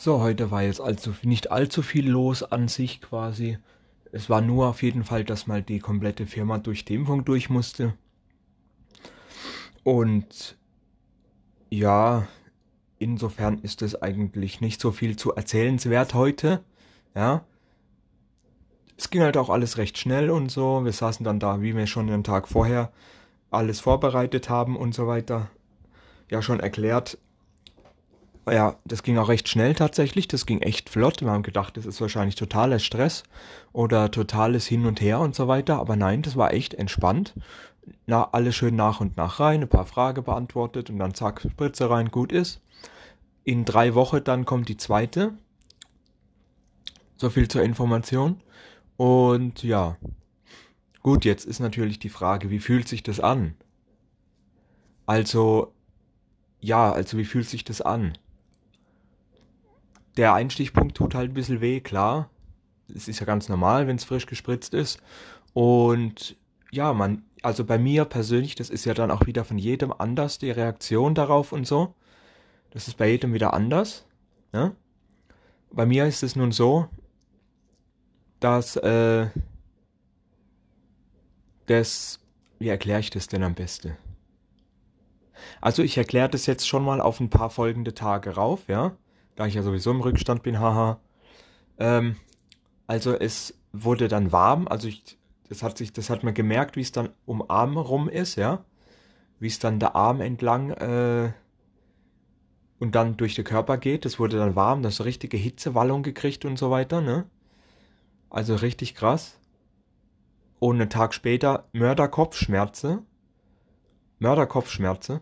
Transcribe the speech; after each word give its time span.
So, 0.00 0.20
heute 0.20 0.52
war 0.52 0.62
jetzt 0.62 0.80
allzu, 0.80 1.12
nicht 1.22 1.50
allzu 1.50 1.82
viel 1.82 2.08
los 2.08 2.44
an 2.44 2.68
sich 2.68 3.00
quasi. 3.00 3.58
Es 4.12 4.30
war 4.30 4.40
nur 4.40 4.68
auf 4.68 4.84
jeden 4.84 5.02
Fall, 5.02 5.24
dass 5.24 5.48
mal 5.48 5.60
die 5.60 5.80
komplette 5.80 6.24
Firma 6.24 6.58
durch 6.58 6.84
die 6.84 6.94
Impfung 6.94 7.24
durch 7.24 7.50
musste. 7.50 7.94
Und 9.82 10.56
ja, 11.68 12.28
insofern 13.00 13.58
ist 13.58 13.82
es 13.82 14.00
eigentlich 14.00 14.60
nicht 14.60 14.80
so 14.80 14.92
viel 14.92 15.16
zu 15.16 15.34
erzählenswert 15.34 16.14
heute. 16.14 16.62
Ja. 17.16 17.44
Es 18.96 19.10
ging 19.10 19.22
halt 19.22 19.36
auch 19.36 19.50
alles 19.50 19.78
recht 19.78 19.98
schnell 19.98 20.30
und 20.30 20.48
so. 20.48 20.84
Wir 20.84 20.92
saßen 20.92 21.24
dann 21.24 21.40
da, 21.40 21.60
wie 21.60 21.74
wir 21.74 21.88
schon 21.88 22.06
den 22.06 22.22
Tag 22.22 22.46
vorher 22.46 22.92
alles 23.50 23.80
vorbereitet 23.80 24.48
haben 24.48 24.76
und 24.76 24.94
so 24.94 25.08
weiter. 25.08 25.50
Ja, 26.30 26.40
schon 26.40 26.60
erklärt, 26.60 27.18
ja, 28.50 28.76
das 28.84 29.02
ging 29.02 29.18
auch 29.18 29.28
recht 29.28 29.48
schnell 29.48 29.74
tatsächlich. 29.74 30.28
Das 30.28 30.46
ging 30.46 30.60
echt 30.60 30.90
flott. 30.90 31.20
Wir 31.20 31.30
haben 31.30 31.42
gedacht, 31.42 31.76
das 31.76 31.86
ist 31.86 32.00
wahrscheinlich 32.00 32.34
totaler 32.34 32.78
Stress 32.78 33.22
oder 33.72 34.10
totales 34.10 34.66
Hin 34.66 34.86
und 34.86 35.00
Her 35.00 35.20
und 35.20 35.34
so 35.34 35.48
weiter. 35.48 35.78
Aber 35.78 35.96
nein, 35.96 36.22
das 36.22 36.36
war 36.36 36.52
echt 36.52 36.74
entspannt. 36.74 37.34
Na, 38.06 38.28
alles 38.32 38.54
schön 38.54 38.76
nach 38.76 39.00
und 39.00 39.16
nach 39.16 39.40
rein, 39.40 39.62
ein 39.62 39.68
paar 39.68 39.86
Fragen 39.86 40.24
beantwortet 40.24 40.90
und 40.90 40.98
dann 40.98 41.14
zack, 41.14 41.40
Spritze 41.40 41.88
rein, 41.88 42.10
gut 42.10 42.32
ist. 42.32 42.60
In 43.44 43.64
drei 43.64 43.94
Wochen 43.94 44.22
dann 44.22 44.44
kommt 44.44 44.68
die 44.68 44.76
zweite. 44.76 45.32
So 47.16 47.30
viel 47.30 47.48
zur 47.48 47.62
Information. 47.62 48.42
Und 48.96 49.62
ja. 49.62 49.96
Gut, 51.02 51.24
jetzt 51.24 51.46
ist 51.46 51.60
natürlich 51.60 51.98
die 51.98 52.08
Frage, 52.08 52.50
wie 52.50 52.58
fühlt 52.58 52.88
sich 52.88 53.02
das 53.02 53.20
an? 53.20 53.54
Also, 55.06 55.72
ja, 56.60 56.92
also 56.92 57.16
wie 57.16 57.24
fühlt 57.24 57.48
sich 57.48 57.64
das 57.64 57.80
an? 57.80 58.18
Der 60.18 60.34
Einstichpunkt 60.34 60.96
tut 60.96 61.14
halt 61.14 61.30
ein 61.30 61.34
bisschen 61.34 61.60
weh, 61.60 61.80
klar. 61.80 62.28
Es 62.92 63.06
ist 63.06 63.20
ja 63.20 63.24
ganz 63.24 63.48
normal, 63.48 63.86
wenn 63.86 63.94
es 63.94 64.04
frisch 64.04 64.26
gespritzt 64.26 64.74
ist. 64.74 65.00
Und 65.54 66.36
ja, 66.72 66.92
man, 66.92 67.22
also 67.42 67.64
bei 67.64 67.78
mir 67.78 68.04
persönlich, 68.04 68.56
das 68.56 68.68
ist 68.68 68.84
ja 68.84 68.94
dann 68.94 69.12
auch 69.12 69.26
wieder 69.26 69.44
von 69.44 69.58
jedem 69.58 69.92
anders, 69.92 70.38
die 70.38 70.50
Reaktion 70.50 71.14
darauf 71.14 71.52
und 71.52 71.68
so. 71.68 71.94
Das 72.72 72.88
ist 72.88 72.96
bei 72.96 73.08
jedem 73.08 73.32
wieder 73.32 73.54
anders. 73.54 74.06
Ne? 74.52 74.74
Bei 75.70 75.86
mir 75.86 76.04
ist 76.04 76.24
es 76.24 76.34
nun 76.34 76.50
so, 76.50 76.88
dass 78.40 78.74
äh, 78.74 79.28
das, 81.66 82.18
wie 82.58 82.68
erkläre 82.68 82.98
ich 82.98 83.10
das 83.10 83.28
denn 83.28 83.44
am 83.44 83.54
besten? 83.54 83.96
Also 85.60 85.84
ich 85.84 85.96
erkläre 85.96 86.28
das 86.28 86.46
jetzt 86.46 86.66
schon 86.66 86.84
mal 86.84 87.00
auf 87.00 87.20
ein 87.20 87.30
paar 87.30 87.50
folgende 87.50 87.94
Tage 87.94 88.30
rauf, 88.30 88.66
ja 88.66 88.96
da 89.38 89.46
ich 89.46 89.54
ja 89.54 89.62
sowieso 89.62 89.92
im 89.92 90.00
Rückstand 90.00 90.42
bin, 90.42 90.58
haha. 90.58 90.98
Ähm, 91.78 92.16
also 92.88 93.14
es 93.14 93.56
wurde 93.72 94.08
dann 94.08 94.32
warm, 94.32 94.66
also 94.66 94.88
ich, 94.88 95.16
das 95.48 95.62
hat 95.62 95.78
sich, 95.78 95.92
das 95.92 96.10
hat 96.10 96.24
man 96.24 96.34
gemerkt, 96.34 96.74
wie 96.74 96.80
es 96.80 96.90
dann 96.90 97.10
um 97.24 97.48
Arm 97.48 97.76
rum 97.76 98.08
ist, 98.08 98.34
ja. 98.34 98.64
Wie 99.38 99.46
es 99.46 99.60
dann 99.60 99.78
der 99.78 99.94
Arm 99.94 100.20
entlang 100.20 100.72
äh, 100.72 101.32
und 102.80 102.96
dann 102.96 103.16
durch 103.16 103.36
den 103.36 103.44
Körper 103.44 103.78
geht. 103.78 104.04
Das 104.04 104.18
wurde 104.18 104.38
dann 104.38 104.56
warm, 104.56 104.82
das 104.82 105.04
richtige 105.04 105.36
Hitzewallung 105.36 106.02
gekriegt 106.02 106.44
und 106.44 106.58
so 106.58 106.72
weiter, 106.72 107.00
ne? 107.00 107.24
Also 108.30 108.56
richtig 108.56 108.96
krass. 108.96 109.38
Und 110.58 110.80
einen 110.80 110.90
Tag 110.90 111.14
später 111.14 111.68
Mörderkopfschmerze. 111.72 113.04
Mörderkopfschmerze. 114.18 115.20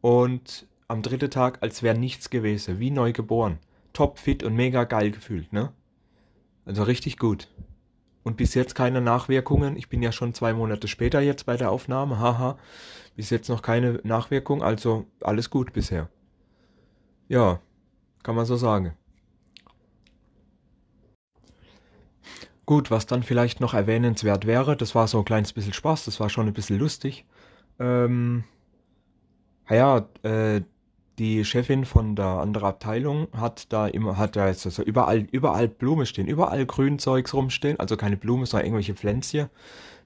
Und 0.00 0.66
am 0.88 1.02
dritten 1.02 1.30
Tag, 1.30 1.58
als 1.62 1.82
wäre 1.82 1.98
nichts 1.98 2.30
gewesen, 2.30 2.78
wie 2.80 2.90
neu 2.90 3.12
geboren. 3.12 3.58
Topfit 3.92 4.42
und 4.42 4.54
mega 4.54 4.84
geil 4.84 5.10
gefühlt, 5.10 5.52
ne? 5.52 5.72
Also 6.64 6.82
richtig 6.82 7.18
gut. 7.18 7.48
Und 8.22 8.36
bis 8.36 8.54
jetzt 8.54 8.74
keine 8.74 9.00
Nachwirkungen. 9.00 9.76
Ich 9.76 9.88
bin 9.88 10.02
ja 10.02 10.12
schon 10.12 10.34
zwei 10.34 10.52
Monate 10.52 10.88
später 10.88 11.20
jetzt 11.20 11.44
bei 11.46 11.56
der 11.56 11.70
Aufnahme, 11.70 12.18
haha. 12.18 12.56
Bis 13.16 13.30
jetzt 13.30 13.48
noch 13.48 13.62
keine 13.62 14.00
Nachwirkung, 14.04 14.62
also 14.62 15.06
alles 15.20 15.50
gut 15.50 15.72
bisher. 15.72 16.08
Ja, 17.28 17.60
kann 18.22 18.36
man 18.36 18.46
so 18.46 18.56
sagen. 18.56 18.96
Gut, 22.64 22.90
was 22.90 23.06
dann 23.06 23.22
vielleicht 23.22 23.60
noch 23.60 23.74
erwähnenswert 23.74 24.46
wäre, 24.46 24.76
das 24.76 24.94
war 24.94 25.08
so 25.08 25.18
ein 25.18 25.24
kleines 25.24 25.52
bisschen 25.52 25.72
Spaß, 25.72 26.04
das 26.04 26.20
war 26.20 26.30
schon 26.30 26.46
ein 26.46 26.54
bisschen 26.54 26.78
lustig. 26.78 27.26
Ähm, 27.80 28.44
ja, 29.68 30.08
äh, 30.22 30.62
die 31.18 31.44
Chefin 31.44 31.84
von 31.84 32.16
der 32.16 32.26
anderen 32.26 32.68
Abteilung 32.68 33.28
hat 33.32 33.72
da 33.72 33.86
immer, 33.86 34.16
hat 34.16 34.36
da 34.36 34.48
jetzt 34.48 34.64
also 34.64 34.82
überall, 34.82 35.26
überall 35.30 35.68
Blumen 35.68 36.06
stehen, 36.06 36.26
überall 36.26 36.64
Grünzeugs 36.64 37.34
rumstehen, 37.34 37.78
also 37.78 37.96
keine 37.96 38.16
Blumen, 38.16 38.46
sondern 38.46 38.66
irgendwelche 38.66 38.94
Pflänzchen 38.94 39.50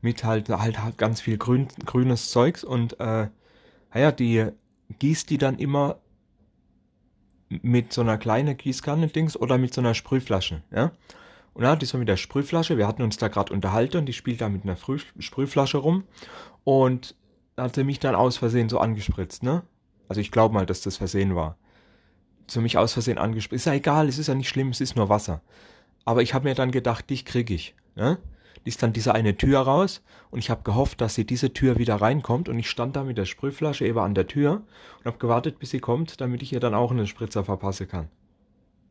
mit 0.00 0.24
halt, 0.24 0.48
halt, 0.48 0.82
halt 0.82 0.98
ganz 0.98 1.20
viel 1.20 1.38
grün, 1.38 1.68
grünes 1.84 2.30
Zeugs 2.30 2.64
und, 2.64 2.98
äh, 3.00 3.28
naja, 3.92 4.12
die 4.12 4.46
gießt 4.98 5.30
die 5.30 5.38
dann 5.38 5.58
immer 5.58 5.98
mit 7.48 7.92
so 7.92 8.00
einer 8.00 8.18
kleinen 8.18 8.56
Gießkanne-Dings 8.56 9.36
oder 9.36 9.58
mit 9.58 9.74
so 9.74 9.80
einer 9.80 9.94
Sprühflasche, 9.94 10.62
ja. 10.70 10.92
Und 11.52 11.62
dann 11.62 11.70
hat 11.70 11.82
die 11.82 11.86
so 11.86 11.98
mit 11.98 12.08
der 12.08 12.16
Sprühflasche, 12.16 12.78
wir 12.78 12.88
hatten 12.88 13.02
uns 13.02 13.16
da 13.16 13.28
gerade 13.28 13.52
unterhalten 13.52 13.98
und 13.98 14.06
die 14.06 14.12
spielt 14.12 14.40
da 14.40 14.48
mit 14.48 14.64
einer 14.64 14.76
Früh 14.76 14.98
Sprühflasche 15.18 15.78
rum 15.78 16.02
und 16.64 17.14
hat 17.56 17.76
sie 17.76 17.84
mich 17.84 18.00
dann 18.00 18.16
aus 18.16 18.38
Versehen 18.38 18.68
so 18.68 18.78
angespritzt, 18.78 19.44
ne? 19.44 19.62
Also 20.08 20.20
ich 20.20 20.30
glaube 20.30 20.54
mal, 20.54 20.66
dass 20.66 20.80
das 20.80 20.96
Versehen 20.96 21.34
war. 21.34 21.56
Zu 22.46 22.60
mich 22.60 22.76
aus 22.76 22.92
Versehen 22.92 23.18
angesprochen. 23.18 23.56
Ist 23.56 23.66
ja 23.66 23.72
egal, 23.72 24.08
es 24.08 24.18
ist 24.18 24.26
ja 24.26 24.34
nicht 24.34 24.48
schlimm, 24.48 24.68
es 24.68 24.80
ist 24.80 24.96
nur 24.96 25.08
Wasser. 25.08 25.40
Aber 26.04 26.22
ich 26.22 26.34
habe 26.34 26.48
mir 26.48 26.54
dann 26.54 26.70
gedacht, 26.70 27.08
dich 27.08 27.24
krieg 27.24 27.50
ich. 27.50 27.74
Ne? 27.94 28.18
Die 28.64 28.70
ist 28.70 28.82
dann 28.82 28.92
diese 28.92 29.14
eine 29.14 29.36
Tür 29.36 29.60
raus 29.60 30.02
und 30.30 30.38
ich 30.38 30.50
habe 30.50 30.62
gehofft, 30.62 31.00
dass 31.00 31.14
sie 31.14 31.26
diese 31.26 31.52
Tür 31.52 31.78
wieder 31.78 31.96
reinkommt 31.96 32.48
und 32.48 32.58
ich 32.58 32.68
stand 32.68 32.96
da 32.96 33.04
mit 33.04 33.18
der 33.18 33.24
Sprühflasche 33.24 33.86
eben 33.86 33.98
an 33.98 34.14
der 34.14 34.26
Tür 34.26 34.62
und 34.98 35.06
habe 35.06 35.18
gewartet, 35.18 35.58
bis 35.58 35.70
sie 35.70 35.80
kommt, 35.80 36.20
damit 36.20 36.42
ich 36.42 36.52
ihr 36.52 36.60
dann 36.60 36.74
auch 36.74 36.90
einen 36.90 37.06
Spritzer 37.06 37.44
verpassen 37.44 37.88
kann. 37.88 38.08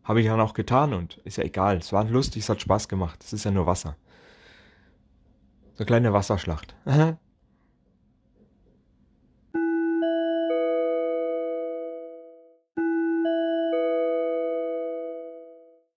Habe 0.03 0.22
ich 0.22 0.28
dann 0.28 0.41
auch 0.41 0.53
getan 0.53 0.94
und 0.94 1.18
ist 1.23 1.38
ja 1.38 1.44
egal. 1.44 1.78
Es 1.78 1.94
war 1.94 2.03
lustig, 2.03 2.44
es 2.44 2.50
hat 2.50 2.62
Spaß 2.62 2.88
gemacht. 2.88 3.23
Es 3.23 3.34
ist 3.34 3.46
ja 3.46 3.52
nur 3.52 3.66
Wasser. 3.66 3.96
So 5.73 5.79
eine 5.79 5.85
kleine 5.85 6.13
Wasserschlacht. 6.13 6.75